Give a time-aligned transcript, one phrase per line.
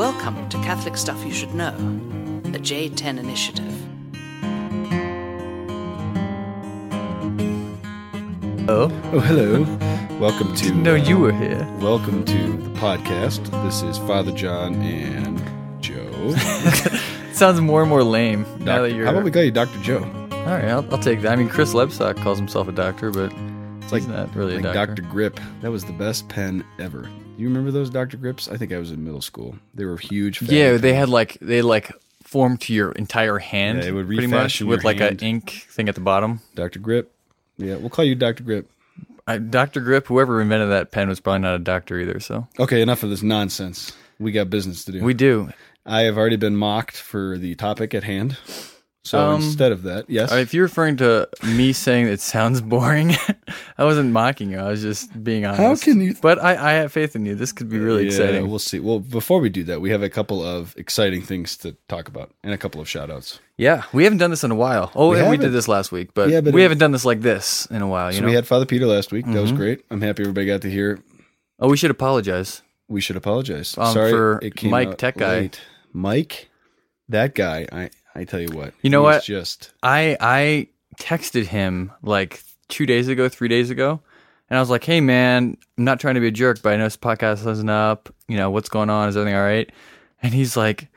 [0.00, 1.72] Welcome to Catholic Stuff You Should Know,
[2.44, 3.66] the J10 Initiative.
[8.66, 9.64] Oh, Oh, hello.
[10.18, 10.62] Welcome to.
[10.62, 11.68] didn't know uh, you were here.
[11.80, 13.44] Welcome to the podcast.
[13.62, 16.34] This is Father John and Joe.
[17.34, 19.04] Sounds more and more lame now Doc- that you're.
[19.04, 19.78] How about we call you Dr.
[19.82, 19.98] Joe?
[20.32, 21.32] All right, I'll, I'll take that.
[21.32, 23.34] I mean, Chris Lebsack calls himself a doctor, but
[23.82, 24.94] It's like, he's not really like a doctor.
[24.94, 25.10] Dr.
[25.10, 25.38] Grip.
[25.60, 27.06] That was the best pen ever.
[27.40, 28.18] Do you remember those Dr.
[28.18, 28.48] Grips?
[28.48, 29.56] I think I was in middle school.
[29.72, 30.42] They were huge.
[30.42, 31.90] Yeah, they had like they like
[32.22, 33.78] formed to your entire hand.
[33.78, 36.42] Yeah, it would pretty much with like an ink thing at the bottom.
[36.54, 36.80] Dr.
[36.80, 37.10] Grip.
[37.56, 38.42] Yeah, we'll call you Dr.
[38.42, 38.70] Grip.
[39.26, 39.80] I, Dr.
[39.80, 42.20] Grip, whoever invented that pen was probably not a doctor either.
[42.20, 43.90] So Okay, enough of this nonsense.
[44.18, 45.02] We got business to do.
[45.02, 45.48] we do.
[45.86, 48.36] I have already been mocked for the topic at hand.
[49.02, 50.30] So Um, instead of that, yes.
[50.30, 53.12] If you're referring to me saying it sounds boring,
[53.78, 54.58] I wasn't mocking you.
[54.58, 55.60] I was just being honest.
[55.62, 57.34] How can you- But I, I have faith in you.
[57.34, 58.48] This could be really yeah, exciting.
[58.50, 58.78] We'll see.
[58.78, 62.30] Well, before we do that, we have a couple of exciting things to talk about
[62.44, 63.40] and a couple of shout outs.
[63.56, 64.92] Yeah, we haven't done this in a while.
[64.94, 66.92] Oh, We and we did this last week, but, Yeah, but we it- haven't done
[66.92, 68.10] this like this in a while.
[68.10, 68.24] You So know.
[68.26, 68.30] Mm-hmm.
[68.32, 69.24] we had Father Peter last week.
[69.26, 69.82] That was great.
[69.90, 70.98] I'm happy everybody got to hear.
[71.58, 72.60] oh, we should apologize.
[72.86, 73.78] We should apologize.
[73.78, 75.40] Um, Sorry for it came Mike, tech guy.
[75.40, 75.60] late.
[75.94, 76.48] Mike,
[77.08, 77.66] that guy.
[77.72, 78.74] I I tell you what.
[78.82, 79.22] You know what?
[79.22, 80.68] Just I I
[81.00, 84.00] texted him like two days ago, three days ago,
[84.48, 86.76] and I was like, "Hey, man, I'm not trying to be a jerk, but I
[86.76, 88.12] know this podcast isn't up.
[88.28, 89.08] You know what's going on?
[89.08, 89.70] Is everything all right?"
[90.22, 90.88] And he's like.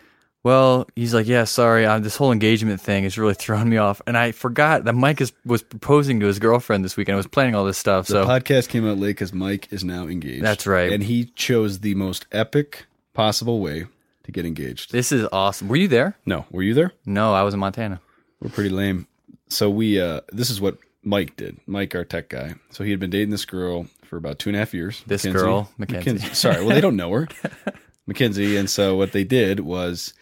[0.46, 4.02] Well, he's like, yeah, sorry, uh, this whole engagement thing is really throwing me off,
[4.06, 7.14] and I forgot that Mike is, was proposing to his girlfriend this weekend.
[7.14, 9.86] I was planning all this stuff, the so podcast came out late because Mike is
[9.86, 10.44] now engaged.
[10.44, 10.92] That's right.
[10.92, 13.86] And he chose the most epic possible way
[14.24, 14.92] to get engaged.
[14.92, 15.68] this is awesome.
[15.68, 16.18] Were you there?
[16.26, 16.94] No, were you there?
[17.06, 18.00] No, I was in Montana.
[18.42, 19.08] We're pretty lame.
[19.50, 21.60] So we uh this is what Mike did.
[21.68, 22.56] Mike, our tech guy.
[22.72, 25.04] So he had been dating this girl for about two and a half years.
[25.06, 25.46] This Mackenzie.
[25.46, 26.34] girl, Mackenzie.
[26.34, 27.28] Sorry, well they don't know her.
[28.08, 28.58] Mackenzie.
[28.58, 30.14] And so what they did was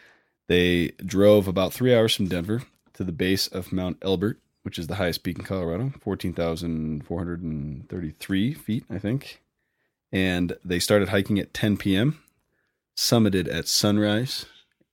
[0.47, 2.63] they drove about three hours from Denver
[2.94, 7.06] to the base of Mount Elbert, which is the highest peak in Colorado, fourteen thousand
[7.06, 9.41] four hundred and thirty-three feet, I think.
[10.12, 12.22] And they started hiking at 10 p.m.
[12.96, 14.46] Summited at sunrise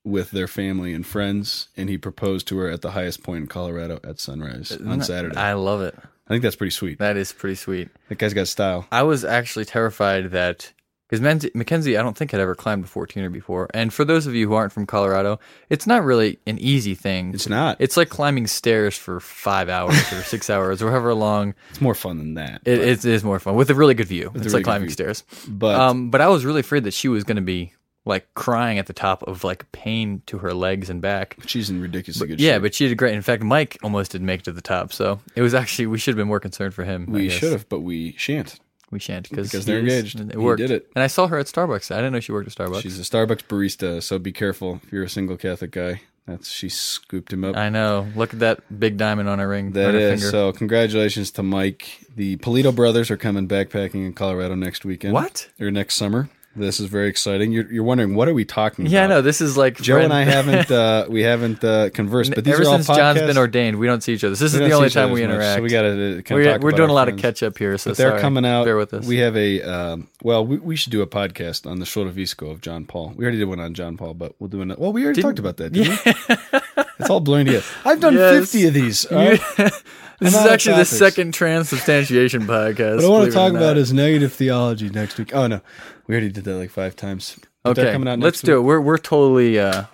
[0.05, 3.47] with their family and friends, and he proposed to her at the highest point in
[3.47, 5.37] Colorado at sunrise on Saturday.
[5.37, 5.95] I, I love it.
[5.99, 6.99] I think that's pretty sweet.
[6.99, 7.89] That is pretty sweet.
[8.09, 8.87] That guy's got style.
[8.93, 10.73] I was actually terrified that
[11.09, 11.23] because
[11.55, 13.69] Mackenzie, I don't think had ever climbed a 14er before.
[13.73, 17.33] And for those of you who aren't from Colorado, it's not really an easy thing.
[17.33, 17.79] It's not.
[17.79, 21.55] It's like climbing stairs for five hours or six hours or however long.
[21.71, 22.61] It's more fun than that.
[22.67, 24.31] It, it is more fun with a really good view.
[24.35, 25.25] It's really like climbing stairs.
[25.49, 27.73] but Um, but I was really afraid that she was going to be
[28.09, 31.37] like crying at the top of like pain to her legs and back.
[31.47, 32.45] she's in ridiculously good shape.
[32.47, 32.63] Yeah, shape.
[32.63, 33.15] but she did great.
[33.15, 34.93] In fact, Mike almost didn't make it to the top.
[34.93, 37.07] So it was actually we should have been more concerned for him.
[37.07, 38.59] We should have, but we shan't.
[38.91, 40.19] We shan't because they're engaged.
[40.19, 40.59] It He worked.
[40.61, 40.91] did it.
[40.97, 41.91] And I saw her at Starbucks.
[41.95, 42.81] I didn't know she worked at Starbucks.
[42.83, 46.01] She's a Starbucks barista, so be careful if you're a single Catholic guy.
[46.27, 47.57] That's she scooped him up.
[47.57, 48.07] I know.
[48.15, 49.73] Look at that big diamond on her ring.
[49.73, 50.31] That her is finger.
[50.31, 50.53] so.
[50.53, 52.01] Congratulations to Mike.
[52.17, 55.15] The Polito brothers are coming backpacking in Colorado next weekend.
[55.15, 55.49] What?
[55.61, 56.29] Or next summer.
[56.59, 57.53] This is very exciting.
[57.53, 59.15] You're, you're wondering what are we talking Yeah, I about?
[59.15, 59.23] know.
[59.23, 62.55] This is like Joe friend- and I haven't uh, we haven't uh, conversed, but these
[62.55, 64.33] Ever are all since John's been ordained, we don't see each other.
[64.35, 65.57] This is the only see each other time we much, interact.
[65.59, 67.79] So we got to we're, talk we're about doing a lot of catch up here.
[67.79, 68.21] So But they're sorry.
[68.21, 68.65] coming out.
[68.65, 69.07] Bear with us.
[69.07, 70.45] We have a um, well.
[70.47, 73.13] We, we should do a podcast on the Shotovisco of Visco of John Paul.
[73.17, 74.81] We already did one on John Paul, but we'll do another.
[74.81, 75.73] Well, we already talked about that.
[75.73, 76.59] Didn't we?
[76.99, 77.65] It's all blurring together.
[77.85, 78.51] I've done Yes.
[78.51, 79.05] fifty of these.
[79.07, 79.37] all
[80.19, 82.97] this is actually the second transubstantiation podcast.
[82.97, 85.35] What I want to talk about is negative theology next week.
[85.35, 85.61] Oh no,
[86.07, 87.39] we already did that like five times.
[87.63, 87.93] But okay.
[87.93, 88.63] coming out Let's next do it.
[88.63, 89.59] We're we're totally.
[89.59, 89.85] uh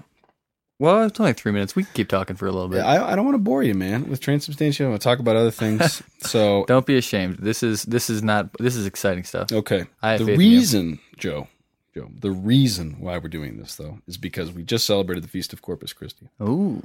[0.79, 1.75] Well, it's only three minutes.
[1.77, 2.79] We can keep talking for a little bit.
[2.79, 4.87] Yeah, I, I don't want to bore you, man, with transubstantiation.
[4.87, 6.03] I want to talk about other things.
[6.25, 7.37] So Don't be ashamed.
[7.37, 9.53] This is this is not this is exciting stuff.
[9.53, 10.57] okay, I the faith in you.
[10.57, 11.49] reason, Joe,
[11.95, 15.53] Joe, the reason why we're doing this though is because we just celebrated the feast
[15.53, 16.29] of Corpus Christi.
[16.43, 16.83] Ooh.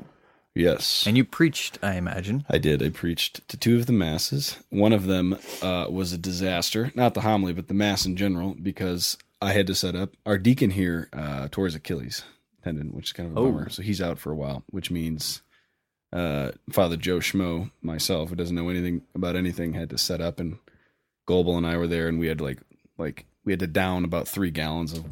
[0.59, 1.05] Yes.
[1.07, 2.45] And you preached, I imagine.
[2.49, 2.83] I did.
[2.83, 4.57] I preached to two of the masses.
[4.69, 6.91] One of them uh, was a disaster.
[6.95, 10.11] Not the homily, but the mass in general, because I had to set up.
[10.25, 12.23] Our deacon here uh, tore his Achilles
[12.63, 13.45] tendon, which is kind of a Oh.
[13.51, 13.69] bummer.
[13.69, 15.41] So he's out for a while, which means
[16.11, 20.39] uh, Father Joe Schmo, myself, who doesn't know anything about anything, had to set up.
[20.39, 20.57] And
[21.25, 22.59] Goebel and I were there, and we had to like
[22.97, 25.05] like we had to down about three gallons of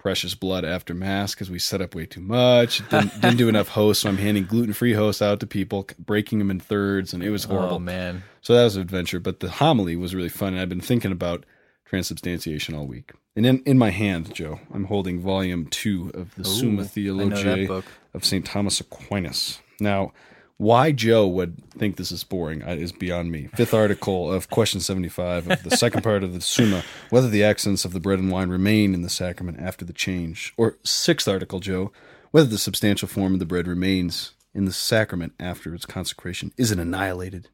[0.00, 2.78] precious blood after mass because we set up way too much.
[2.90, 6.38] Didn't, didn't do enough hosts, so I'm handing gluten free hosts out to people, breaking
[6.38, 7.76] them in thirds, and it was oh, horrible.
[7.76, 8.22] Oh man.
[8.40, 9.20] So that was an adventure.
[9.20, 11.44] But the homily was really fun, and I've been thinking about
[11.84, 13.12] transubstantiation all week.
[13.36, 16.90] And in, in my hand, Joe, I'm holding volume two of the Summa Ooh, that
[16.90, 17.82] Theologiae
[18.14, 18.44] of St.
[18.44, 19.60] Thomas Aquinas.
[19.80, 20.12] Now,
[20.60, 23.48] Why Joe would think this is boring uh, is beyond me.
[23.54, 27.86] Fifth article of question 75 of the second part of the Summa, whether the accidents
[27.86, 30.52] of the bread and wine remain in the sacrament after the change.
[30.58, 31.92] Or sixth article, Joe,
[32.30, 36.52] whether the substantial form of the bread remains in the sacrament after its consecration.
[36.58, 37.48] Is it annihilated?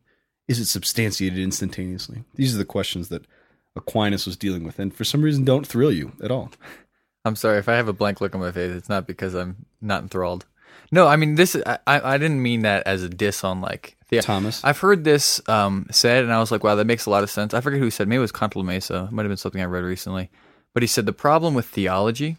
[0.49, 2.25] Is it substantiated instantaneously?
[2.35, 3.25] These are the questions that
[3.77, 6.51] Aquinas was dealing with, and for some reason don't thrill you at all.
[7.25, 8.75] I'm sorry if I have a blank look on my face.
[8.75, 10.45] It's not because I'm not enthralled.
[10.91, 11.57] No, I mean this.
[11.67, 14.63] I I didn't mean that as a diss on like the, Thomas?
[14.65, 17.31] I've heard this um, said, and I was like, wow, that makes a lot of
[17.31, 17.55] sense.
[17.55, 18.09] I forget who said.
[18.09, 19.09] Maybe it was Cantalamessa.
[19.09, 20.31] It might have been something I read recently.
[20.75, 22.37] But he said the problem with theology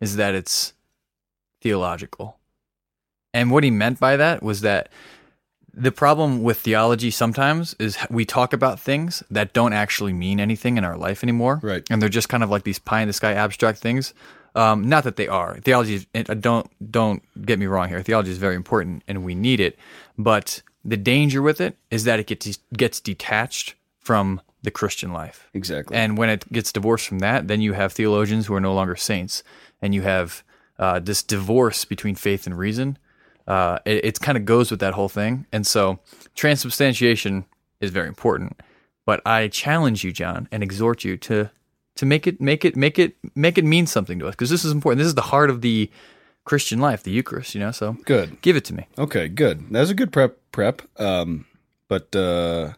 [0.00, 0.72] is that it's
[1.60, 2.38] theological,
[3.34, 4.88] and what he meant by that was that
[5.72, 10.76] the problem with theology sometimes is we talk about things that don't actually mean anything
[10.76, 11.60] in our life anymore.
[11.62, 11.86] Right.
[11.90, 14.12] And they're just kind of like these pie in the sky abstract things.
[14.54, 15.58] Um, not that they are.
[15.60, 18.02] Theology is, uh, don't don't get me wrong here.
[18.02, 19.78] Theology is very important and we need it,
[20.18, 25.48] but the danger with it is that it gets gets detached from the Christian life.
[25.54, 25.96] Exactly.
[25.96, 28.96] And when it gets divorced from that, then you have theologians who are no longer
[28.96, 29.42] saints,
[29.80, 30.42] and you have
[30.78, 32.98] uh, this divorce between faith and reason.
[33.46, 35.98] Uh, it, it kind of goes with that whole thing, and so
[36.34, 37.44] transubstantiation
[37.80, 38.60] is very important.
[39.06, 41.50] But I challenge you, John, and exhort you to
[41.96, 44.64] to make it make it make it make it mean something to us because this
[44.64, 44.98] is important.
[44.98, 45.90] This is the heart of the
[46.44, 47.54] Christian life, the Eucharist.
[47.54, 48.40] You know, so Good.
[48.42, 48.86] give it to me.
[48.98, 49.70] Okay, good.
[49.70, 50.82] That's a good prep prep.
[50.98, 51.46] Um,
[51.88, 52.72] but uh,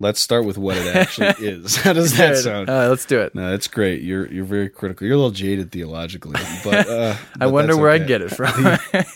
[0.00, 1.76] let's start with what it actually is.
[1.76, 2.68] How does that sound?
[2.68, 3.34] Uh, let's do it.
[3.34, 4.02] No, that's great.
[4.02, 5.06] You're you're very critical.
[5.06, 8.52] You're a little jaded theologically, but uh, I wonder where I get it from.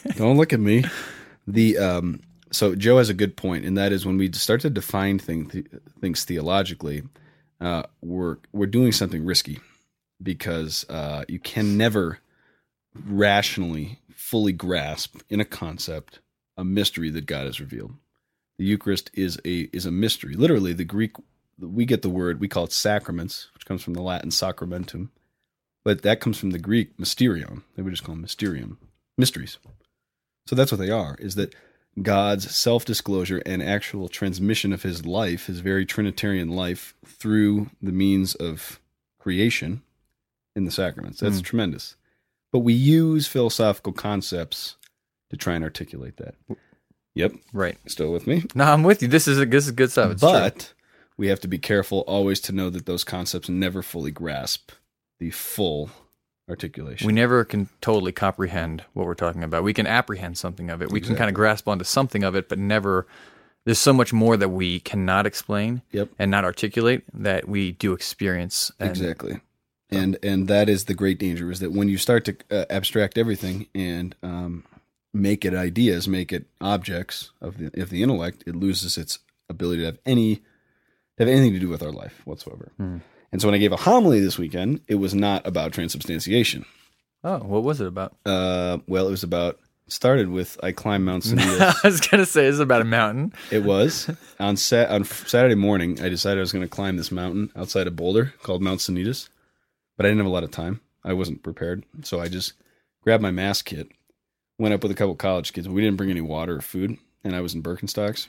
[0.16, 0.84] Don't look at me.
[1.46, 2.20] The um,
[2.52, 5.66] so Joe has a good point, and that is when we start to define thing,
[6.00, 7.02] things theologically,
[7.60, 9.60] uh, we're we're doing something risky
[10.22, 12.18] because uh, you can never
[13.06, 16.20] rationally fully grasp in a concept
[16.56, 17.94] a mystery that God has revealed.
[18.58, 20.34] The Eucharist is a is a mystery.
[20.34, 21.12] Literally, the Greek
[21.58, 25.10] we get the word we call it sacraments, which comes from the Latin sacramentum,
[25.84, 27.62] but that comes from the Greek mysterion.
[27.76, 28.78] They would just call them mysterium,
[29.16, 29.58] mysteries.
[30.46, 31.16] So that's what they are.
[31.18, 31.54] Is that
[32.02, 37.92] God's self disclosure and actual transmission of His life, His very Trinitarian life, through the
[37.92, 38.80] means of
[39.18, 39.82] creation
[40.56, 41.20] in the sacraments.
[41.20, 41.44] That's Mm.
[41.44, 41.96] tremendous.
[42.52, 44.76] But we use philosophical concepts
[45.30, 46.34] to try and articulate that.
[47.14, 47.76] Yep, right.
[47.86, 48.44] still with me.
[48.54, 49.08] No, I'm with you.
[49.08, 50.12] This is a, this is good stuff.
[50.12, 50.30] It's true.
[50.30, 50.72] but
[51.16, 54.72] we have to be careful always to know that those concepts never fully grasp
[55.18, 55.90] the full
[56.50, 57.06] articulation.
[57.06, 59.62] we never can totally comprehend what we're talking about.
[59.62, 60.90] We can apprehend something of it.
[60.90, 63.06] We can kind of grasp onto something of it, but never.
[63.64, 66.08] There's so much more that we cannot explain Yep.
[66.18, 68.72] and not articulate that we do experience.
[68.80, 69.40] And exactly
[69.90, 73.18] and and that is the great danger is that when you start to uh, abstract
[73.18, 74.64] everything and um,
[75.12, 79.18] make it ideas make it objects of the of the intellect it loses its
[79.48, 80.42] ability to have any to
[81.24, 82.98] have anything to do with our life whatsoever Hmm.
[83.32, 86.64] And so when i gave a homily this weekend it was not about transubstantiation
[87.22, 88.16] Oh, what was it about?
[88.24, 92.58] uh, well it was about started with i climbed mount I was gonna say it's
[92.60, 93.32] about a mountain.
[93.50, 97.10] it was on sat on saturday morning i decided i was going to climb this
[97.10, 99.28] mountain outside of boulder called mount Sanitas.
[99.96, 100.80] but I didn't have a lot of time.
[101.04, 102.52] I wasn't prepared, so I just
[103.02, 103.88] grabbed my mass kit,
[104.58, 105.66] went up with a couple college kids.
[105.68, 108.26] We didn't bring any water or food, and I was in Birkenstocks,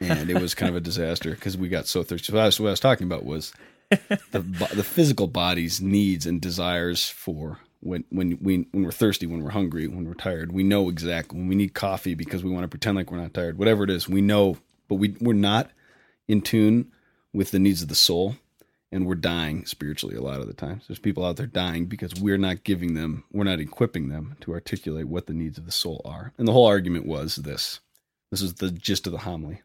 [0.00, 2.32] and it was kind of a disaster because we got so thirsty.
[2.32, 3.52] So what I was talking about was
[4.30, 4.40] the
[4.74, 9.50] the physical body's needs and desires for when when we when we're thirsty, when we're
[9.50, 10.52] hungry, when we're tired.
[10.52, 13.34] We know exactly when we need coffee because we want to pretend like we're not
[13.34, 13.58] tired.
[13.58, 15.70] Whatever it is, we know, but we we're not
[16.28, 16.92] in tune
[17.32, 18.36] with the needs of the soul
[18.92, 20.84] and we're dying spiritually a lot of the times.
[20.86, 24.52] There's people out there dying because we're not giving them, we're not equipping them to
[24.52, 26.34] articulate what the needs of the soul are.
[26.36, 27.80] And the whole argument was this.
[28.30, 29.62] This is the gist of the homily.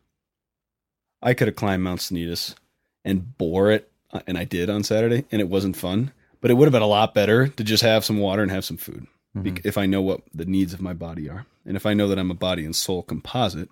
[1.21, 2.55] I could have climbed Mount Sanitas
[3.03, 6.11] and bore it, Uh, and I did on Saturday, and it wasn't fun.
[6.39, 8.63] But it would have been a lot better to just have some water and have
[8.63, 9.41] some food, mm-hmm.
[9.41, 12.07] bec- if I know what the needs of my body are, and if I know
[12.07, 13.69] that I'm a body and soul composite,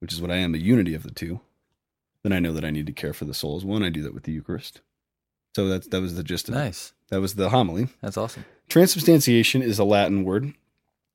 [0.00, 1.40] which is what I am, the unity of the two.
[2.22, 3.82] Then I know that I need to care for the soul as one.
[3.82, 4.80] I do that with the Eucharist.
[5.54, 6.58] So that's that was the gist of it.
[6.58, 6.92] Nice.
[7.10, 7.88] That was the homily.
[8.02, 8.44] That's awesome.
[8.68, 10.52] Transubstantiation is a Latin word,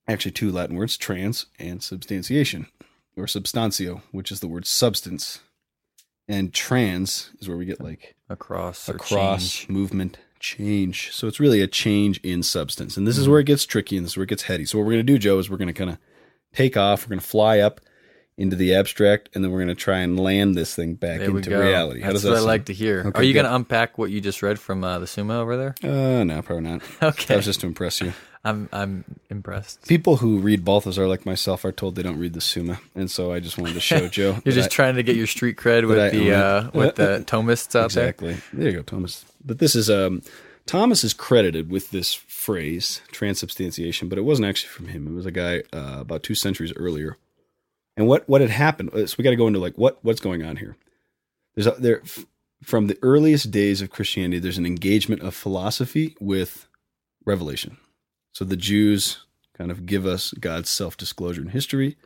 [0.08, 2.66] actually two Latin words, trans and substantiation,
[3.16, 5.40] or substantio, which is the word substance.
[6.26, 8.88] And trans is where we get like Across.
[8.88, 9.68] Across change.
[9.68, 11.12] movement change.
[11.12, 12.96] So it's really a change in substance.
[12.96, 14.64] And this is where it gets tricky and this is where it gets heady.
[14.64, 15.98] So what we're going to do, Joe, is we're going to kind of
[16.54, 17.04] take off.
[17.04, 17.80] We're going to fly up
[18.36, 21.30] into the abstract, and then we're going to try and land this thing back There
[21.30, 22.00] into reality.
[22.00, 23.04] How That's does that what I like to hear.
[23.06, 25.56] Okay, Are you going to unpack what you just read from uh, the Summa over
[25.56, 25.74] there?
[25.82, 26.82] Uh, no, probably not.
[27.02, 27.26] Okay.
[27.26, 28.12] That was just to impress you.
[28.46, 29.88] I'm I'm impressed.
[29.88, 33.32] People who read Balthasar like myself are told they don't read the Summa, and so
[33.32, 34.38] I just wanted to show Joe.
[34.44, 37.24] You're just I- trying to get your street cred with I the uh, with the
[37.26, 38.08] Thomists out there.
[38.08, 38.36] exactly.
[38.52, 38.66] There.
[38.70, 39.24] you go, Thomas.
[39.42, 40.20] But this is um,
[40.66, 45.06] Thomas is credited with this phrase transubstantiation, but it wasn't actually from him.
[45.06, 47.16] It was a guy uh, about two centuries earlier.
[47.96, 48.90] And what what had happened?
[48.92, 50.76] uh, So we got to go into like what what's going on here.
[51.54, 52.02] There's a, there
[52.62, 54.38] from the earliest days of Christianity.
[54.38, 56.66] There's an engagement of philosophy with
[57.24, 57.76] revelation.
[58.32, 59.24] So the Jews
[59.56, 61.96] kind of give us God's self disclosure in history.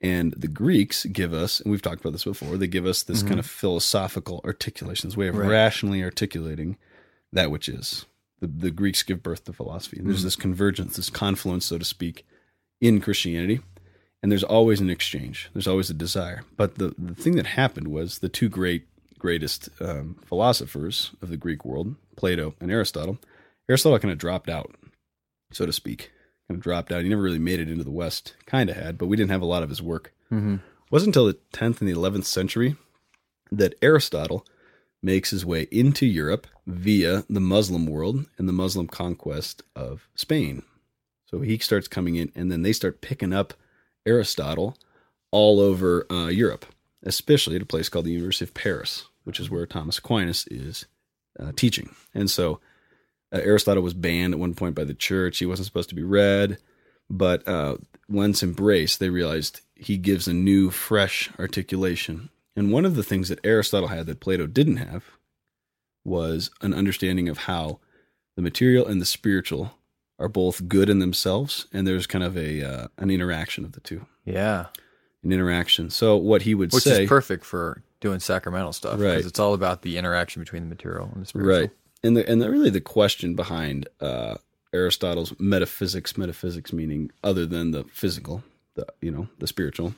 [0.00, 3.22] And the Greeks give us, and we've talked about this before, they give us this
[3.22, 3.28] Mhm.
[3.28, 5.48] kind of philosophical articulation, this way of Right.
[5.48, 6.76] rationally articulating
[7.32, 8.04] that which is.
[8.40, 9.98] The, the Greeks give birth to philosophy.
[9.98, 10.24] And there's Mhm.
[10.24, 12.26] this convergence, this confluence, so to speak,
[12.82, 13.60] in Christianity.
[14.24, 16.44] And there's always an exchange, there's always a desire.
[16.56, 18.86] But the, the thing that happened was the two great,
[19.18, 23.18] greatest um, philosophers of the Greek world, Plato and Aristotle,
[23.68, 24.74] Aristotle kind of dropped out,
[25.52, 26.10] so to speak.
[26.48, 27.02] Kind of dropped out.
[27.02, 28.34] He never really made it into the West.
[28.46, 30.14] Kind of had, but we didn't have a lot of his work.
[30.30, 30.40] there.
[30.40, 32.76] hmm It wasn't until the 10th and the 11th century
[33.52, 34.46] that Aristotle
[35.02, 40.62] makes his way into Europe via the Muslim world and the Muslim conquest of Spain.
[41.26, 43.52] So he starts coming in, and then they start picking up
[44.06, 44.76] Aristotle
[45.30, 46.66] all over uh, Europe,
[47.02, 50.86] especially at a place called the University of Paris, which is where Thomas Aquinas is
[51.38, 51.94] uh, teaching.
[52.14, 52.60] And so
[53.32, 55.38] uh, Aristotle was banned at one point by the church.
[55.38, 56.58] He wasn't supposed to be read.
[57.10, 57.76] But uh,
[58.08, 62.30] once embraced, they realized he gives a new, fresh articulation.
[62.56, 65.04] And one of the things that Aristotle had that Plato didn't have
[66.04, 67.80] was an understanding of how
[68.36, 69.72] the material and the spiritual
[70.18, 73.80] are both good in themselves, and there's kind of a uh, an interaction of the
[73.80, 74.66] two, Yeah,
[75.22, 75.90] an interaction.
[75.90, 79.12] So what he would which say, is perfect for doing sacramental stuff Right.
[79.12, 81.58] because it's all about the interaction between the material and the spiritual.
[81.60, 81.70] right?
[82.02, 84.36] And the and the, really the question behind uh,
[84.74, 88.44] Aristotle's metaphysics, metaphysics meaning other than the physical,
[88.74, 89.94] the you know the spiritual,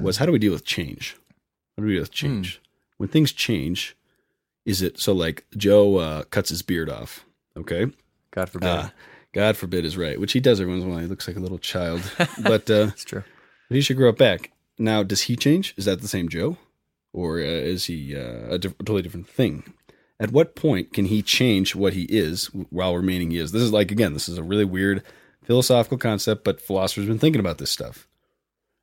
[0.00, 1.16] was how do we deal with change?
[1.76, 2.60] How do we deal with change?
[2.98, 3.96] When things change,
[4.64, 7.24] is it so like Joe uh, cuts his beard off?
[7.56, 7.86] Okay,
[8.30, 8.68] God forbid.
[8.68, 8.88] uh,
[9.32, 11.02] God forbid is right, which he does every once in a while.
[11.02, 12.02] He looks like a little child,
[12.42, 13.22] but uh, it's true.
[13.68, 14.50] but he should grow up back.
[14.78, 15.74] Now, does he change?
[15.76, 16.56] Is that the same Joe,
[17.12, 19.72] or uh, is he uh, a diff- totally different thing?
[20.18, 23.52] At what point can he change what he is while remaining he is?
[23.52, 25.02] This is like again, this is a really weird
[25.44, 28.06] philosophical concept, but philosophers have been thinking about this stuff.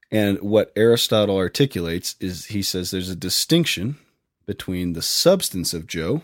[0.10, 3.98] And what Aristotle articulates is he says there's a distinction
[4.46, 6.24] between the substance of Joe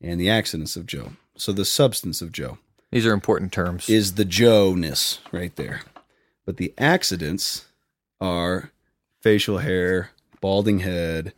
[0.00, 1.12] and the accidents of Joe.
[1.36, 2.58] So the substance of Joe
[2.96, 3.90] These are important terms.
[3.90, 5.82] is the Joe-ness right there.
[6.46, 7.66] But the accidents
[8.22, 8.70] are
[9.20, 10.10] facial hair,
[10.40, 11.34] balding head,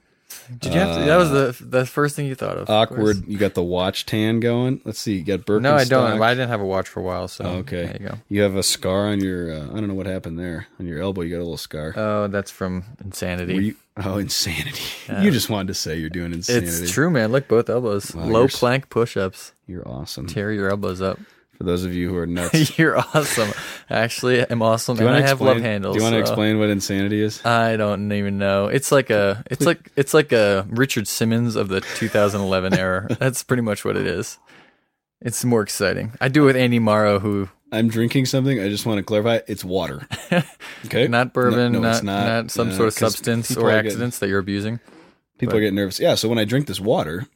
[0.60, 1.04] Did you have to?
[1.04, 2.62] That was the the first thing you thought of.
[2.62, 3.16] of uh, awkward.
[3.16, 3.22] course.
[3.26, 4.80] You got the watch tan going.
[4.84, 5.16] Let's see.
[5.16, 5.62] You got Birkenstock.
[5.62, 6.22] No, I don't.
[6.22, 7.86] I didn't have a watch for a while, so Oh, okay.
[7.86, 8.14] There you go.
[8.28, 9.50] You have a scar on your.
[9.52, 11.22] Uh, I don't know what happened there on your elbow.
[11.22, 11.92] You got a little scar.
[11.96, 13.54] Oh, that's from insanity.
[13.54, 14.82] You, oh, insanity!
[15.08, 15.22] Yeah.
[15.22, 16.66] you just wanted to say you're doing insanity.
[16.68, 17.32] it's true, man.
[17.32, 18.14] Look, both elbows.
[18.14, 19.52] Wow, Low plank push-ups.
[19.66, 20.26] You're awesome.
[20.26, 21.18] Tear your elbows up.
[21.58, 23.50] For those of you who are nuts, You're awesome.
[23.90, 25.54] Actually, I'm awesome, and I have explain?
[25.54, 25.96] love handles.
[25.96, 27.44] Do you want to so- explain what insanity is?
[27.44, 28.68] I don't even know.
[28.68, 29.42] It's like a.
[29.50, 33.08] It's like it's like a Richard Simmons of the 2011 era.
[33.18, 34.38] That's pretty much what it is.
[35.20, 36.12] It's more exciting.
[36.20, 38.60] I do it with Andy Morrow, who I'm drinking something.
[38.60, 39.40] I just want to clarify.
[39.48, 40.06] It's water.
[40.86, 41.08] Okay.
[41.08, 42.26] not bourbon, No, no, not, it's not.
[42.26, 44.78] not some Uh, sort of substance or are getting- accidents that you're abusing.
[45.38, 45.98] People But- are getting nervous.
[45.98, 46.14] Yeah.
[46.14, 47.26] So when I drink this water,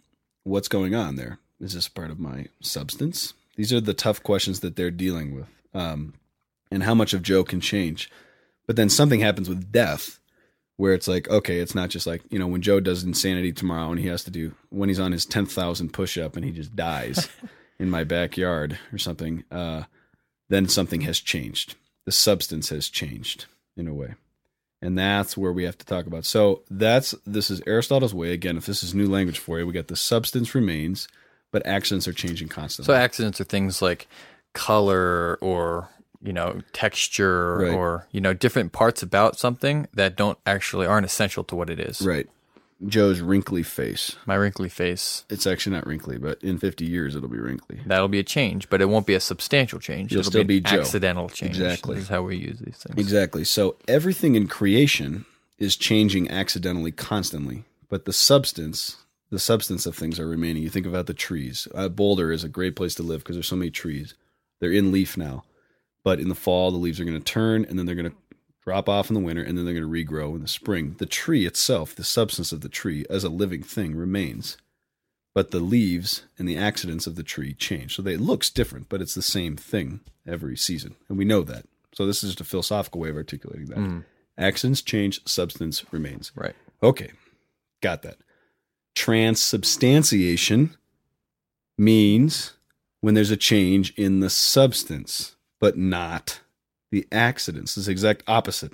[0.45, 1.38] what's going on there?
[1.61, 3.35] Is this part of my substance?
[3.57, 6.15] These are the tough questions that they're dealing with, um,
[6.71, 8.11] and how much of Joe can change.
[8.67, 10.21] But then something happens with death,
[10.77, 13.91] where it's like, okay, it's not just like you know when Joe does insanity tomorrow,
[13.91, 16.51] and he has to do when he's on his ten thousand push up, and he
[16.51, 17.29] just dies
[17.79, 19.45] in my backyard or something.
[19.51, 19.85] Uh,
[20.49, 21.77] then something has changed.
[22.05, 24.15] The substance has changed in a way
[24.83, 26.27] and that's where we have to talk about.
[26.27, 28.33] So that's this is Aristotle's way.
[28.33, 31.07] Again, if this is new language for you, we got the substance remains,
[31.53, 32.93] but accidents are changing constantly.
[32.93, 34.09] So accidents are things like
[34.53, 35.89] color or
[36.23, 37.75] you know texture Right.
[37.75, 41.79] or you know different parts about something that don't actually aren't essential to what it
[41.81, 42.03] is.
[42.03, 42.29] right.
[42.85, 44.17] Joe's wrinkly face.
[44.27, 45.25] My wrinkly face.
[45.31, 47.79] It's actually not wrinkly, but in 50 years it'll be wrinkly.
[47.87, 50.11] That'll be a change, but it won't be a substantial change.
[50.11, 51.61] You'll It'll still be, be accidental change.
[51.61, 51.95] Exactly.
[51.95, 52.99] This is how we use these things.
[52.99, 53.45] Exactly.
[53.45, 55.27] So everything in creation
[55.59, 58.97] is changing accidentally constantly, but the substance,
[59.33, 60.62] the substance of things are remaining.
[60.62, 61.67] You think about the trees.
[61.75, 64.15] Uh, Boulder is a great place to live because there's so many trees.
[64.61, 65.43] They're in leaf now,
[66.05, 68.17] but in the fall the leaves are going to turn and then they're going to
[68.62, 70.95] drop off in the winter, and then they're going to regrow in the spring.
[70.99, 74.57] The tree itself, the substance of the tree as a living thing, remains,
[75.35, 77.97] but the leaves and the accidents of the tree change.
[77.97, 81.43] So they, it looks different, but it's the same thing every season, and we know
[81.43, 81.67] that.
[81.93, 83.79] So this is just a philosophical way of articulating that.
[83.79, 84.05] Mm.
[84.39, 86.31] Accidents change, substance remains.
[86.37, 86.55] Right.
[86.83, 87.11] Okay,
[87.81, 88.19] got that.
[88.95, 90.77] Transubstantiation
[91.79, 92.53] means
[93.01, 96.41] when there's a change in the substance, but not
[96.91, 97.77] the accidents.
[97.77, 98.73] It's the exact opposite.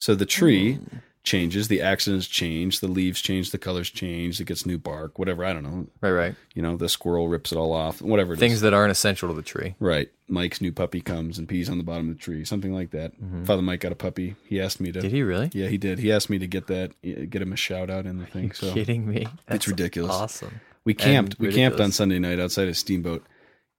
[0.00, 0.96] So the tree hmm.
[1.24, 5.44] Changes, the accidents change, the leaves change, the colors change, it gets new bark, whatever.
[5.44, 5.86] I don't know.
[6.00, 6.10] Right.
[6.10, 6.34] Right.
[6.54, 8.40] You know, the squirrel rips it all off, whatever it is.
[8.40, 9.74] Things that aren't essential to the tree.
[9.78, 10.10] Right.
[10.28, 13.12] Mike's new puppy comes and pees on the bottom of the tree, something like that.
[13.44, 14.34] Father Mike got a puppy.
[14.46, 14.98] He asked me to.
[14.98, 15.08] Mm-hmm.
[15.08, 15.50] Did he really?
[15.52, 15.98] Yeah, he did.
[15.98, 18.52] He asked me to get that, get him a shout out in the thing.
[18.52, 19.26] So Kidding me?
[19.46, 20.12] That's ridiculous.
[20.12, 20.60] Awesome.
[20.84, 21.38] we camped.
[21.38, 21.92] We camped on.
[21.92, 23.24] Sunday night outside of Steamboat,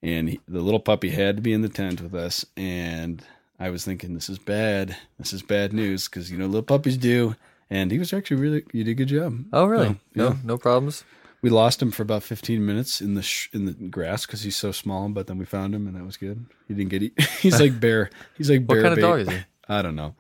[0.02, 2.46] and he, the little puppy had to be in the tent with us.
[2.56, 3.26] And
[3.60, 4.96] I was thinking, this is bad.
[5.20, 7.36] This is bad news because you know little puppies do.
[7.70, 8.64] And he was actually really.
[8.74, 9.46] You did a good job.
[9.54, 9.88] Oh, really?
[9.90, 10.36] So, no, yeah.
[10.44, 11.04] no problems.
[11.42, 14.56] We lost him for about 15 minutes in the sh- in the grass because he's
[14.56, 15.10] so small.
[15.10, 16.46] But then we found him, and that was good.
[16.68, 17.20] He didn't get eat.
[17.42, 18.10] he's like bear.
[18.38, 18.84] He's like What bear.
[18.84, 19.40] kind of dog is he?
[19.68, 20.16] I don't know.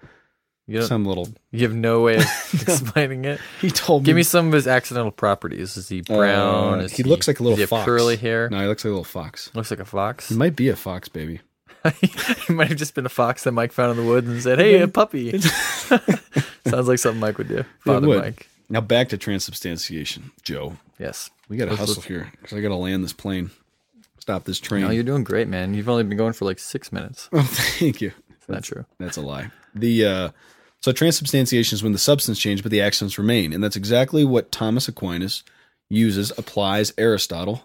[0.65, 0.87] You don't.
[0.87, 1.27] Some little.
[1.51, 2.23] you have no way of
[2.53, 3.39] explaining it.
[3.61, 4.05] He told me.
[4.05, 4.19] Give me.
[4.19, 5.75] me some of his accidental properties.
[5.77, 6.79] Is he brown?
[6.79, 7.85] Uh, Is he looks like a little he fox.
[7.85, 8.49] curly hair.
[8.49, 9.51] No, he looks like a little fox.
[9.53, 10.29] Looks like a fox.
[10.29, 11.41] He might be a fox, baby.
[12.47, 14.59] he might have just been a fox that Mike found in the woods and said,
[14.59, 15.37] "Hey, a puppy."
[16.67, 17.63] Sounds like something Mike would do.
[17.79, 18.21] Father would.
[18.21, 18.47] Mike.
[18.69, 20.77] Now back to transubstantiation, Joe.
[20.97, 21.29] Yes.
[21.49, 23.51] We got to hustle let's- here because I got to land this plane.
[24.19, 24.83] Stop this train.
[24.83, 25.73] No, you're doing great, man.
[25.73, 27.27] You've only been going for like six minutes.
[27.33, 28.13] oh, thank you.
[28.29, 28.85] Is that true?
[28.97, 29.51] That's a lie.
[29.75, 30.29] The uh,
[30.79, 34.51] so transubstantiation is when the substance changes but the accidents remain, and that's exactly what
[34.51, 35.43] Thomas Aquinas
[35.89, 37.63] uses, applies Aristotle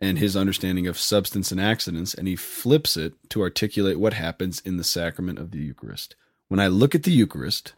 [0.00, 4.60] and his understanding of substance and accidents, and he flips it to articulate what happens
[4.64, 6.16] in the sacrament of the Eucharist.
[6.48, 7.74] When I look at the Eucharist,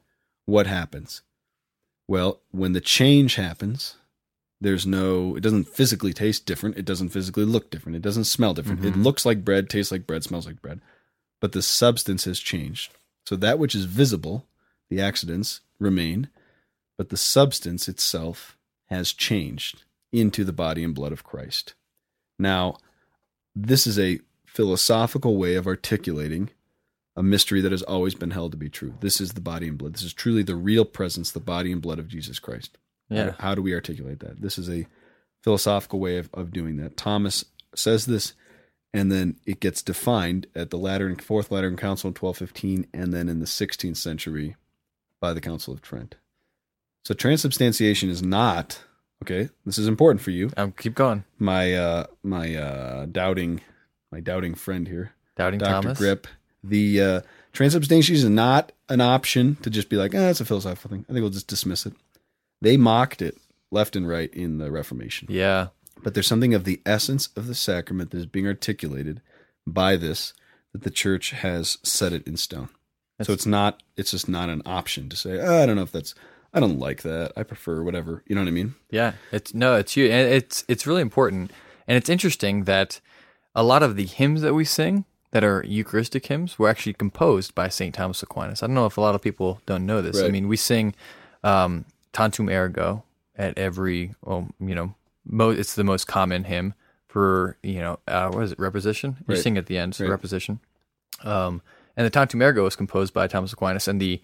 [0.46, 1.22] what happens?
[2.08, 3.96] Well, when the change happens,
[4.60, 6.76] there's no, it doesn't physically taste different.
[6.78, 7.96] It doesn't physically look different.
[7.96, 8.84] It doesn't smell different.
[8.84, 9.02] It Mhm.
[9.04, 10.80] looks like bread, tastes like bread, smells like bread,
[11.40, 12.92] but the substance has changed.
[13.26, 14.46] So that which is visible,
[14.88, 16.28] the accidents remain,
[16.96, 21.74] but the substance itself has changed into the body and blood of Christ.
[22.38, 22.76] Now,
[23.54, 26.50] this is a philosophical way of articulating
[27.16, 28.94] a mystery that has always been held to be true.
[29.00, 29.94] This is the body and blood.
[29.94, 32.78] This is truly the real presence, the body and blood of Jesus Christ.
[33.09, 33.35] Yeah.
[33.38, 34.40] How, do we articulate that?
[34.40, 34.87] This is a
[35.42, 36.96] philosophical way of, of doing that.
[36.96, 38.33] Thomas says this,
[38.94, 43.28] and then it gets defined at the Lateran Fourth Lateran Council in 1215, and then
[43.28, 44.57] in the 16th century
[45.20, 46.16] by the Council of Trent.
[47.04, 48.80] So transubstantiation is not
[49.22, 49.48] okay.
[49.66, 51.24] This is important for you, Um, keep going.
[51.38, 53.61] my uh, my uh, doubting
[54.12, 55.72] my doubting friend here, Doubting Dr.
[55.82, 55.98] Thomas.
[55.98, 56.26] Grip.
[56.64, 57.20] The uh,
[57.52, 61.04] transubstantiation is not an option to just be like, ah, it's a philosophical thing.
[61.08, 61.94] I think we'll just dismiss it.
[62.61, 63.37] They mocked it
[63.72, 65.26] left and right in the Reformation.
[65.30, 65.68] Yeah.
[66.04, 69.20] But there's something of the essence of the sacrament that is being articulated
[69.66, 70.35] by this
[70.72, 72.68] that the church has set it in stone.
[73.22, 75.92] so it's not it's just not an option to say, oh, I don't know if
[75.92, 76.14] that's
[76.54, 77.32] I don't like that.
[77.36, 78.22] I prefer whatever.
[78.26, 78.74] You know what I mean?
[78.90, 81.50] Yeah, it's no, it's you, and it's it's really important,
[81.88, 83.00] and it's interesting that
[83.54, 87.54] a lot of the hymns that we sing that are Eucharistic hymns were actually composed
[87.54, 88.62] by Saint Thomas Aquinas.
[88.62, 90.20] I don't know if a lot of people don't know this.
[90.22, 90.94] I mean, we sing
[91.42, 93.02] um, "Tantum Ergo"
[93.36, 96.74] at every, well, you know, mo- it's the most common hymn
[97.08, 99.16] for you know, uh, what is it, reposition?
[99.20, 99.38] You Right.
[99.38, 100.20] sing at the end, so Right.
[100.20, 100.58] reposition.
[101.24, 101.62] Um,
[101.96, 104.20] and the Tantum Ergo was composed by Thomas Aquinas, and the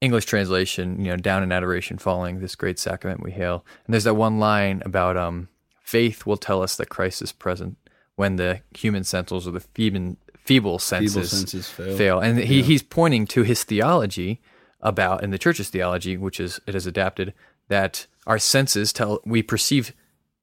[0.00, 3.64] English translation, you know, down in adoration, falling this great sacrament we hail.
[3.86, 5.48] And there's that one line about um,
[5.82, 7.76] faith will tell us that Christ is present
[8.16, 11.96] when the human senses or the feeble, feeble senses, Feeble senses fail.
[11.96, 12.20] fail.
[12.20, 14.40] And he, he's pointing to his theology
[14.80, 17.32] about, in the church's theology, which is it is adapted,
[17.68, 19.92] that our senses tell we perceive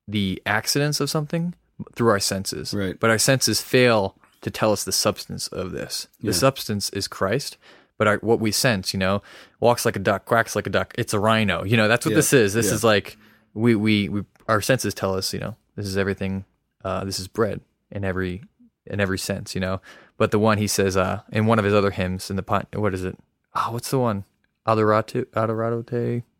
[0.08, 1.54] the accidents of something
[1.96, 3.00] through our senses, Right.
[3.00, 6.08] But our senses fail to tell us the substance of this.
[6.20, 6.34] The Yeah.
[6.34, 7.58] substance is Christ,
[8.02, 9.22] but our, what we sense, you know,
[9.60, 10.92] walks like a duck, quacks like a duck.
[10.98, 11.64] It's a rhino.
[11.64, 12.16] You know, that's what Yeah.
[12.16, 12.56] this is.
[12.56, 12.74] This Yeah.
[12.74, 13.16] is like
[13.54, 16.46] we, we we our senses tell us, you know, this is everything.
[16.84, 17.62] Uh, this is bread
[17.92, 18.42] in every
[18.88, 19.82] in every sense, you know.
[20.18, 22.70] But the one he says uh, in one of his other hymns in the pot,
[22.74, 23.16] what is it?
[23.54, 24.24] Oh, what's the one?
[24.68, 25.26] Adoro te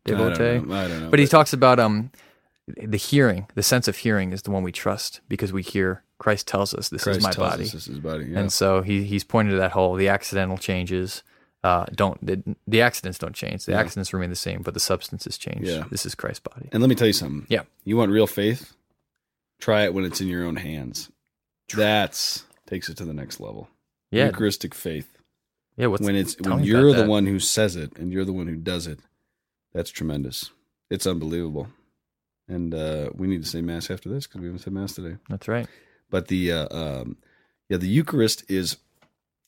[0.04, 0.38] devote.
[0.38, 0.74] don't know.
[0.74, 1.10] I don't know.
[1.10, 2.10] But he talks about um
[2.66, 6.48] the hearing, the sense of hearing is the one we trust because we hear Christ
[6.48, 7.64] tells us this Christ is my body.
[7.68, 8.24] this is body.
[8.26, 8.40] Yeah.
[8.40, 11.22] And so he he's pointed to that whole the accidental changes
[11.64, 13.64] uh, don't the, the accidents don't change.
[13.64, 13.80] The Yeah.
[13.80, 15.68] accidents remain the same, but the substances change.
[15.68, 15.84] Yeah.
[15.90, 16.68] This is Christ's body.
[16.72, 17.46] And let me tell you something.
[17.48, 17.62] Yeah.
[17.84, 18.74] You want real faith?
[19.60, 21.10] Try it when it's in your own hands.
[21.74, 23.68] That's takes it to the next level.
[24.10, 25.08] Yeah, Eucharistic faith.
[25.76, 27.08] Yeah, what's when it's when you're the that.
[27.08, 28.98] one who says it and you're the one who does it.
[29.72, 30.50] That's tremendous.
[30.90, 31.68] It's unbelievable.
[32.48, 35.16] And uh, we need to say mass after this because we haven't said mass today.
[35.30, 35.66] That's right.
[36.10, 37.16] But the uh, um,
[37.70, 38.76] yeah, the Eucharist is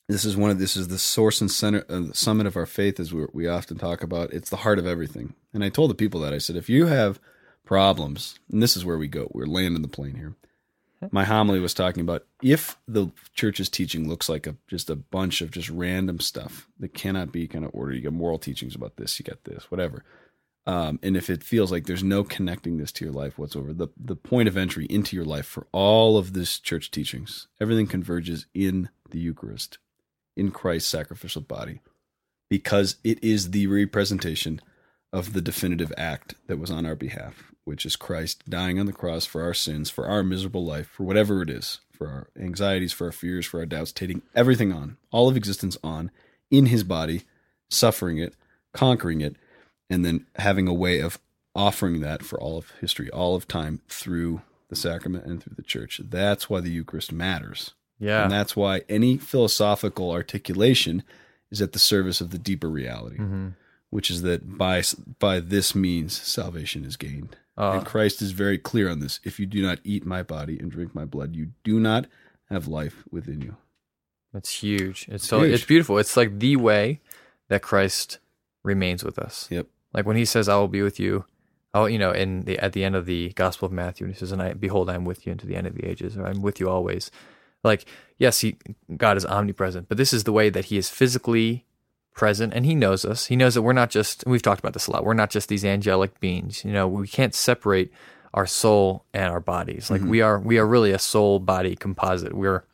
[0.07, 2.65] this is one of this is the source and center, uh, the summit of our
[2.65, 4.33] faith, as we we often talk about.
[4.33, 5.33] It's the heart of everything.
[5.53, 7.19] And I told the people that I said, if you have
[7.65, 10.35] problems, and this is where we go, we're landing the plane here.
[11.11, 15.41] My homily was talking about if the church's teaching looks like a just a bunch
[15.41, 17.95] of just random stuff that cannot be kind of ordered.
[17.95, 20.03] You got moral teachings about this, you got this, whatever.
[20.67, 23.89] Um, and if it feels like there's no connecting this to your life whatsoever, the
[23.97, 28.47] the point of entry into your life for all of this church teachings, everything converges
[28.53, 29.77] in the Eucharist,
[30.35, 31.81] in Christ's sacrificial body,
[32.49, 34.61] because it is the representation
[35.13, 38.93] of the definitive act that was on our behalf, which is Christ dying on the
[38.93, 42.91] cross for our sins, for our miserable life, for whatever it is, for our anxieties,
[42.91, 46.11] for our fears, for our doubts, taking everything on, all of existence on,
[46.51, 47.23] in his body,
[47.69, 48.35] suffering it,
[48.73, 49.35] conquering it,
[49.89, 51.19] and then having a way of
[51.55, 55.63] offering that for all of history, all of time through the sacrament and through the
[55.63, 56.01] church.
[56.03, 57.73] That's why the Eucharist matters.
[57.99, 58.23] Yeah.
[58.23, 61.03] And that's why any philosophical articulation
[61.51, 63.49] is at the service of the deeper reality, hmm
[63.91, 64.83] which is that by
[65.19, 67.37] by this means salvation is gained.
[67.57, 69.21] Uh, and Christ is very clear on this.
[69.23, 72.07] If you do not eat my body and drink my blood, you do not
[72.49, 73.55] have life within you.
[74.33, 75.07] That's huge.
[75.07, 75.53] It's so Huge.
[75.53, 75.97] it's beautiful.
[75.97, 76.99] It's like the way
[77.47, 78.17] that Christ
[78.63, 79.47] remains with us.
[79.49, 79.67] Yep.
[79.93, 81.23] Like when he says, "I will be with you,"
[81.73, 84.19] oh, you know, in the at the end of the Gospel of Matthew, and he
[84.19, 86.25] says, "And I behold, I am with you unto the end of the ages," or
[86.25, 87.11] "I'm with you always."
[87.65, 87.85] Like,
[88.17, 88.57] yes, he
[88.95, 91.65] God is omnipresent, but this is the way that He is physically
[92.13, 93.25] present, and He knows us.
[93.25, 94.23] He knows that we're not just.
[94.25, 95.03] We've talked about this a lot.
[95.03, 96.63] We're not just these angelic beings.
[96.63, 97.91] You know, we can't separate
[98.33, 99.89] our soul and our bodies.
[99.89, 102.33] Like we are, we are really a soul body composite.
[102.33, 102.65] We're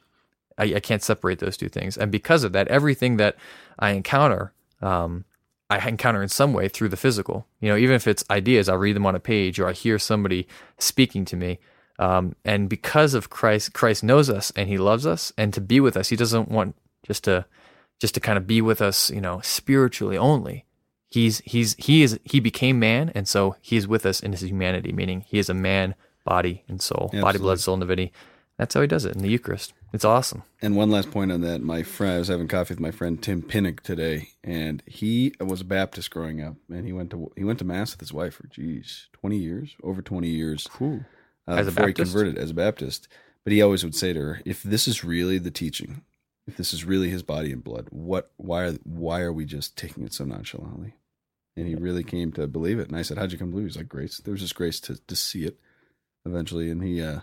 [0.58, 1.98] I, I can't separate those two things.
[1.98, 3.36] And because of that, everything that
[3.80, 5.26] I encounter, um,
[5.70, 7.48] I encounter in some way through the physical.
[7.60, 9.98] You know, even if it's ideas, I read them on a page or I hear
[9.98, 11.60] somebody speaking to me.
[12.02, 15.80] Um, and because of Christ, Christ knows us and He loves us, and to be
[15.80, 17.46] with us, He doesn't want just to
[18.00, 20.66] just to kind of be with us, you know, spiritually only.
[21.10, 24.42] He's he's he is he became man, and so he is with us in his
[24.42, 25.94] humanity, meaning he is a man,
[26.26, 28.12] body and soul, body, blood, soul, and divinity.
[28.58, 29.74] That's how he does it in the Eucharist.
[29.94, 30.44] It's awesome.
[30.62, 33.22] And one last point on that, my friend, I was having coffee with my friend
[33.22, 37.44] Tim Pinnock today, and he was a Baptist growing up, and he went to he
[37.44, 40.68] went to mass with his wife for geez, twenty years, over twenty years,
[41.48, 43.08] uh, As a before he converted as a Baptist.
[43.44, 46.04] But he always would say to her, "If this is really the teaching,
[46.46, 49.78] if this is really his body and blood, what why are why are we just
[49.78, 50.96] taking it so nonchalantly?"
[51.58, 52.88] And he really came to believe it.
[52.88, 54.80] And I said, "How'd you come to believe?" He's like, "Grace." There was just grace
[54.82, 55.60] to to see it
[56.26, 57.02] eventually, and he.
[57.02, 57.22] uh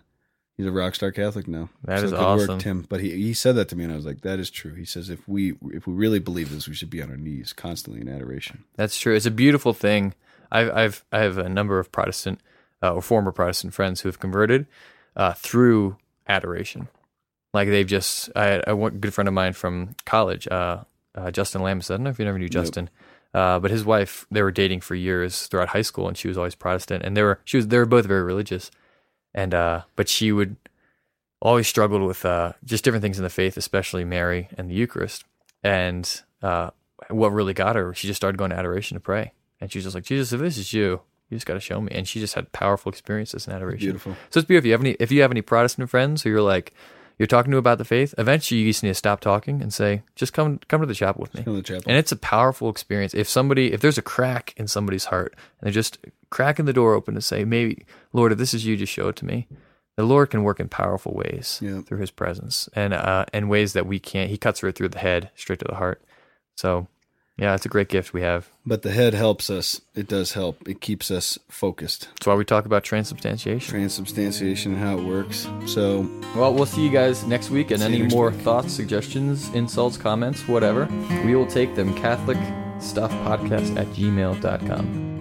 [0.56, 1.70] He's a rock star Catholic now.
[1.84, 2.48] That so is awesome.
[2.48, 2.84] work, Tim.
[2.88, 4.84] But he, he said that to me, and I was like, "That is true." He
[4.84, 8.00] says, "If we if we really believe this, we should be on our knees constantly
[8.00, 9.14] in adoration." That's true.
[9.14, 10.14] It's a beautiful thing.
[10.50, 12.40] I've I've I have a number of Protestant
[12.82, 14.66] uh, or former Protestant friends who have converted
[15.16, 15.96] uh, through
[16.28, 16.88] adoration.
[17.54, 21.62] Like they've just I had a good friend of mine from college, uh, uh, Justin
[21.62, 21.90] Lamis.
[21.90, 22.90] I don't know if you ever knew Justin,
[23.32, 26.36] uh, but his wife they were dating for years throughout high school, and she was
[26.36, 28.70] always Protestant, and they were she was they were both very religious,
[29.34, 30.56] and uh, but she would
[31.40, 35.24] always struggled with uh, just different things in the faith, especially Mary and the Eucharist.
[35.62, 36.70] And uh,
[37.10, 39.32] what really got her, she just started going to adoration to pray.
[39.60, 41.80] And she was just like, Jesus, if this is you, you just got to show
[41.80, 41.92] me.
[41.94, 43.86] And she just had powerful experiences in adoration.
[43.86, 44.16] Beautiful.
[44.30, 44.58] So it's beautiful.
[44.58, 46.72] If you have any, if you have any Protestant friends who you're like,
[47.18, 50.02] you're talking to about the faith, eventually you just need to stop talking and say,
[50.14, 51.42] just come, come to the chapel with me.
[51.42, 51.82] Come to the chapel.
[51.88, 53.12] And it's a powerful experience.
[53.12, 55.98] If somebody, if there's a crack in somebody's heart and they're just
[56.30, 59.16] cracking the door open to say, maybe, Lord, if this is you, just show it
[59.16, 59.48] to me.
[59.96, 61.80] The Lord can work in powerful ways Yeah.
[61.80, 64.30] through his presence and, uh, and ways that we can't.
[64.30, 66.00] He cuts right through the head, straight to the heart.
[66.56, 66.86] So,
[67.38, 68.48] yeah, it's a great gift we have.
[68.66, 69.80] But the head helps us.
[69.94, 70.68] It does help.
[70.68, 72.08] It keeps us focused.
[72.14, 73.70] That's why we talk about transubstantiation.
[73.70, 75.48] Transubstantiation and how it works.
[75.66, 76.00] So
[76.36, 77.70] Well, we'll see you guys next week.
[77.70, 78.40] And any more week.
[78.40, 80.86] thoughts, suggestions, insults, comments, whatever,
[81.24, 81.94] we will take them.
[81.94, 82.38] Catholic
[82.80, 85.17] Stuff Podcast at gmail.com.